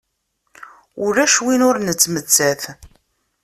[1.05, 2.61] Ulac win ur nettmettat.